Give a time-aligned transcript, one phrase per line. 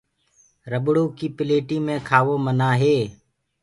[0.71, 2.97] رٻڙو ڪيٚ پليٽي مي کآوو منآه هي۔